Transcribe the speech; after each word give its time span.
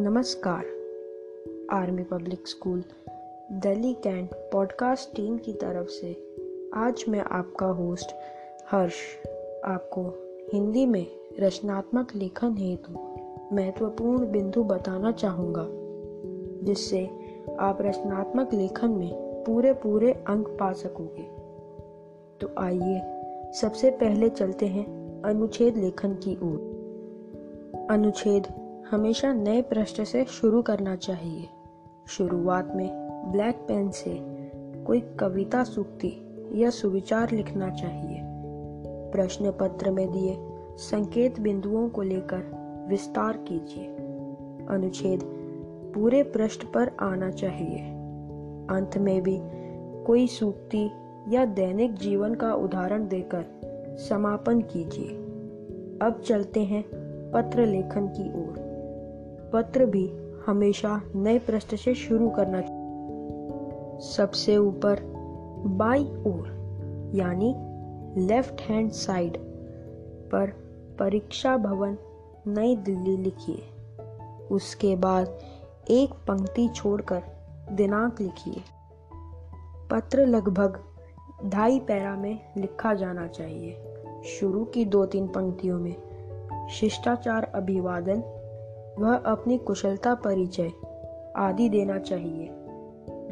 नमस्कार। 0.00 0.64
Army 1.72 2.02
public 2.02 2.48
school, 2.48 2.84
Delhi 3.52 3.92
cantt 3.94 4.30
podcast 4.34 5.16
team 5.16 5.38
की 5.38 5.52
तरफ़ 5.52 5.88
से 5.88 6.34
आज 6.74 7.04
मैं 7.08 7.20
आपका 7.20 7.66
होस्ट 7.66 8.14
हर्ष, 8.70 8.94
आपको 9.64 10.02
हिंदी 10.52 10.86
में 10.86 11.06
रचनात्मक 11.40 12.08
लेखन 12.14 12.56
हेतु 12.56 12.92
महत्वपूर्ण 13.56 14.30
बिंदु 14.30 14.64
बताना 14.64 15.12
चाहूँगा, 15.12 15.66
जिससे 16.66 17.10
आप 17.60 17.78
रचनात्मक 17.80 18.54
लेखन 18.54 18.90
में 18.90 19.44
पूरे 19.44 19.72
पूरे 19.72 20.12
अंक 20.12 20.48
पा 20.48 20.72
सकोगे। 20.72 21.28
तो 22.40 22.50
आइए, 22.58 23.00
सबसे 23.52 23.90
पहले 23.90 24.28
चलते 24.28 24.66
हैं 24.66 25.22
अनुच्छेद 25.22 25.76
लेखन 25.76 26.14
की 26.14 26.34
ओर। 26.34 26.70
अनुच्छेद 27.90 28.59
हमेशा 28.90 29.32
नए 29.32 29.62
पृष्ठ 29.62 30.02
से 30.02 30.24
शुरू 30.24 30.62
करना 30.62 30.96
चाहिए। 30.96 31.48
शुरुआत 32.08 32.72
में 32.76 32.90
ब्लैक 33.32 33.56
पेन 33.56 33.90
से 33.90 34.18
कोई 34.86 35.00
कविता 35.00 35.64
सूक्ति 35.64 36.12
या 36.54 36.70
सुविचार 36.70 37.30
लिखना 37.30 37.70
चाहिए। 37.70 38.20
प्रश्न 39.12 39.50
पत्र 39.50 39.90
में 39.90 40.12
दिए 40.12 40.36
संकेत 40.76 41.40
बिंदुओं 41.40 41.88
को 41.88 42.02
लेकर 42.02 42.42
विस्तार 42.88 43.36
कीजिए। 43.36 43.86
अनुच्छेद 44.70 45.20
पूरे 45.94 46.22
पृष्ठ 46.22 46.64
पर 46.64 46.90
आना 47.00 47.30
चाहिए। 47.30 47.78
अंत 48.70 48.98
में 48.98 49.22
भी 49.22 49.40
कोई 50.04 50.26
सूक्ति 50.26 50.90
या 51.28 51.44
दैनिक 51.44 51.94
जीवन 51.94 52.34
का 52.34 52.54
उदाहरण 52.54 53.08
देकर 53.08 53.44
समापन 54.08 54.60
कीजिए। 54.60 55.08
अब 56.02 56.22
चलते 56.26 56.60
हैं 56.60 56.84
पत्र 57.34 57.66
लेखन 57.66 58.06
की 58.06 58.30
ओर। 58.30 58.69
पत्र 59.52 59.86
भी 59.86 60.12
हमेशा 60.46 61.02
नए 61.14 61.38
पृष्ठ 61.38 61.74
से 61.74 61.94
शुरू 61.94 62.28
करना 62.28 62.62
सबसे 64.00 64.56
ऊपर 64.56 65.00
बाई 65.66 66.04
ओर, 66.04 66.60
यानी 67.14 67.54
लेफ़्ट 68.26 68.60
हैंड 68.60 68.90
साइड 68.90 69.36
पर 70.30 70.46
परीक्षा 70.98 71.56
भवन 71.56 71.98
नई 72.46 72.76
दिल्ली 72.76 73.16
लिखिए। 73.16 73.62
उसके 74.50 74.96
बाद 74.96 75.38
एक 75.90 76.10
पंक्ति 76.10 76.68
छोड़कर 76.68 77.22
दिनांक 77.72 78.20
लिखिए। 78.20 78.62
पत्र 79.90 80.26
लगभग 80.26 80.78
ढाई 81.46 81.78
पैरा 81.78 82.16
में 82.16 82.52
लिखा 82.56 82.94
जाना 82.94 83.26
चाहिए। 83.26 83.76
शुरू 84.24 84.64
की 84.64 84.84
दो 84.84 85.06
तीन 85.06 85.26
पंक्तियों 85.26 85.78
में 85.78 85.96
शिष्टाचार 86.68 87.44
अभिवादन 87.54 88.22
वह 89.00 89.16
अपनी 89.16 89.58
कुशलता 89.58 90.14
परिचय 90.14 90.72
आदि 91.36 91.68
देना 91.68 91.98
चाहिए। 91.98 92.48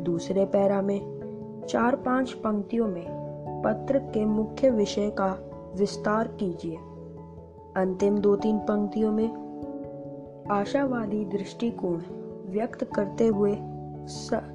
दूसरे 0.01 0.45
पैरा 0.45 0.83
में 0.83 1.67
चार 1.69 1.97
पाँच 1.97 2.33
पंक्तियों 2.33 2.89
में 2.89 3.63
पत्र 3.65 3.99
के 3.99 4.25
मुख्य 4.25 4.71
विषय 4.71 5.11
का 5.11 5.39
विस्तार 5.77 6.29
कीजिए। 6.29 6.77
अंतिम 7.77 8.19
दो 8.19 8.37
तीन 8.37 8.59
पंक्तियों 8.59 9.13
में 9.13 10.47
आशावादी 10.51 11.25
दृष्टिकोण 11.25 12.03
व्यक्त 12.47 12.85
करते 12.85 13.27
हुए 13.27 13.55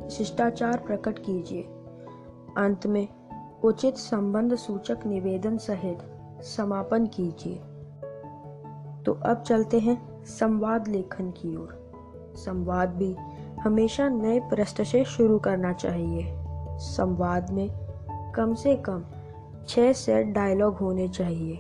शिष्टाचार 0.10 0.78
प्रकट 0.78 1.20
कीजिए। 1.20 1.62
अंत 2.58 2.88
में 2.88 3.08
उचित 3.64 3.96
संबंध 3.96 4.56
सूचक 4.56 5.06
निवेदन 5.06 5.58
सहित 5.58 6.00
समापन 6.42 7.06
कीजिए। 7.06 7.56
तो 9.04 9.14
अब 9.26 9.44
चलते 9.48 9.80
हैं 9.80 10.13
संवाद 10.26 10.88
लेखन 10.88 11.32
की 11.32 11.56
ओर। 11.56 11.92
संवाद 12.36 12.90
भी 12.90 13.16
हमेशा 13.62 14.10
नए 14.10 14.40
पृष्ठ 14.40 14.82
से 14.82 15.06
शुरू 15.06 15.40
करना 15.40 15.74
चाहिए। 15.74 16.34
संवाद 16.80 17.50
में 17.50 17.70
कम 18.36 18.54
से 18.54 18.76
कम 18.76 19.04
छह 19.68 19.94
सेट 19.94 20.28
डायलॉग 20.28 20.76
होने 20.76 21.08
चाहिए। 21.08 21.60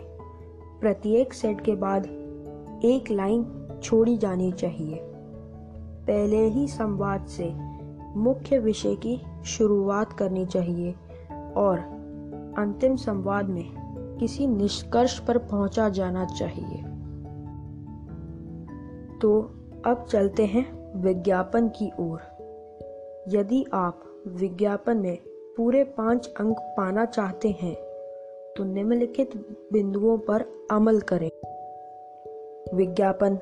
प्रत्येक 0.81 1.34
सेट 1.34 1.62
के 1.62 1.75
बाद 1.75 2.06
एक 2.85 3.12
लाइन 3.12 3.68
छोड़ी 3.84 4.18
जानी 4.18 4.52
चाहिए। 4.52 5.00
पहले 6.07 6.47
ही 6.47 6.68
संवाद 6.68 7.25
से 7.25 7.53
मुख्य 8.16 8.59
विषय 8.59 8.96
की 8.96 9.22
शुरुआत 9.46 10.13
करनी 10.13 10.46
चाहिए 10.46 10.96
और 11.56 11.79
अंतिम 12.57 12.96
संवाद 12.96 13.50
में 13.50 13.66
किसी 14.19 14.47
निष्कर्ष 14.47 15.19
पर 15.19 15.38
पहुँचा 15.38 15.90
जाना 15.90 16.25
चाहिए। 16.25 16.82
तो 19.23 19.51
अब 19.85 20.06
चलते 20.09 20.45
हैं 20.45 20.94
विज्ञापन 21.01 21.67
की 21.67 21.91
ओर। 22.00 22.19
यदि 23.28 23.66
आप 23.73 24.23
विज्ञापन 24.28 24.97
में 24.97 25.17
पूरे 25.57 25.84
पाँच 25.84 26.34
अंक 26.39 26.57
पाना 26.59 27.06
चाहते 27.06 27.50
हैं 27.50 27.75
तो 28.57 28.63
निम्नलिखित 28.63 29.35
बिंदुओं 29.73 30.17
पर 30.17 30.67
अमल 30.72 31.00
करें। 31.00 31.29
विज्ञापन 32.78 33.38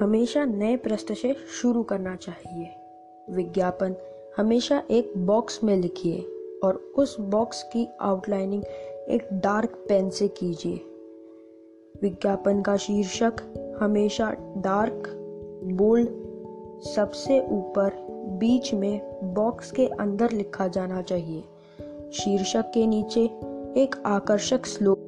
हमेशा 0.00 0.44
नए 0.44 0.76
पृष्ठ 0.76 1.12
से 1.12 1.34
शुरू 1.34 1.82
करना 1.82 2.16
चाहिए। 2.16 2.68
विज्ञापन 3.30 3.94
हमेशा 4.36 4.82
एक 4.90 5.12
बॉक्स 5.16 5.64
में 5.64 5.76
लिखिए 5.76 6.20
और 6.64 6.74
उस 6.74 7.20
बॉक्स 7.20 7.62
की 7.62 7.88
आउटलाइनिंग 8.00 8.64
एक 9.08 9.28
डार्क 9.32 9.86
पेन 9.88 10.10
से 10.10 10.28
कीजिए। 10.28 10.80
विज्ञापन 12.02 12.62
का 12.62 12.76
शीर्षक 12.76 13.32
हमेशा 13.80 14.36
डार्क 14.56 15.20
बोल्ड 15.64 16.08
सबसे 16.82 17.40
ऊपर 17.40 18.06
बीच 18.38 18.74
में 18.74 19.00
बॉक्स 19.34 19.70
के 19.70 19.86
अंदर 19.86 20.30
लिखा 20.30 20.68
जाना 20.68 21.02
चाहिए। 21.02 21.44
शीर्षक 22.12 22.64
के 22.74 22.86
नीचे 22.86 23.20
एक 23.76 24.02
आकर्षक 24.06 24.66
श्लोक 24.66 24.98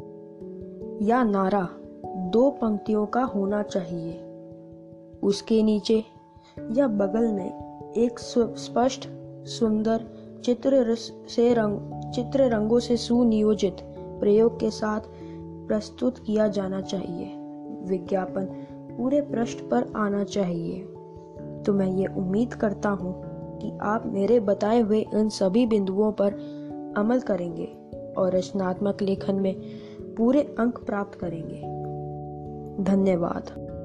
या 1.03 1.22
नारा 1.22 1.69
दो 2.06 2.50
पंक्तियों 2.50 3.06
का 3.06 3.22
होना 3.22 3.62
चाहिए। 3.62 4.12
उसके 5.22 5.62
नीचे 5.62 6.05
या 6.73 6.88
बगल 6.88 7.33
में 7.33 7.50
एक 7.93 8.19
स्पष्ट, 8.19 9.09
सुंदर 9.47 10.05
चित्र 10.44 10.94
से 11.28 11.55
रंग 11.55 12.03
चित्र 12.12 12.43
रंगों 12.43 12.78
से 12.78 12.97
सुनियोजित 12.97 13.77
प्रयोग 14.21 14.61
के 14.61 14.71
साथ 14.71 15.00
प्रस्तुत 15.69 16.19
किया 16.19 16.49
जाना 16.49 16.81
चाहिए। 16.81 17.34
विज्ञापन 17.83 18.67
पूरे 18.96 19.20
पृष्ठ 19.20 19.58
पर 19.58 19.92
आना 19.96 20.24
चाहिए। 20.24 20.80
तो 21.66 21.72
मैं 21.72 21.86
ये 21.86 22.06
उम्मीद 22.06 22.54
करता 22.54 22.88
हूँ 22.88 23.22
कि 23.58 23.78
आप 23.82 24.06
मेरे 24.06 24.40
बताए 24.40 24.80
हुए 24.80 25.06
इन 25.14 25.28
सभी 25.28 25.66
बिंदुओं 25.66 26.12
पर 26.12 26.32
अमल 26.96 27.20
करेंगे 27.20 27.76
और 28.18 28.36
रचनात्मक 28.36 29.02
लेखन 29.02 29.34
में 29.34 29.56
पूरे 30.16 30.42
अंक 30.58 30.78
प्राप्त 30.78 31.18
करेंगे। 31.18 31.62
धन्यवाद। 32.84 33.75